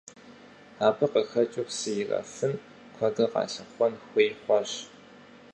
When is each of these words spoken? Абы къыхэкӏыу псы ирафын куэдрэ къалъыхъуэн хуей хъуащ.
Абы 0.85 1.05
къыхэкӏыу 1.11 1.67
псы 1.69 1.91
ирафын 1.99 2.53
куэдрэ 2.95 3.25
къалъыхъуэн 3.31 3.93
хуей 4.07 4.29
хъуащ. 4.41 4.71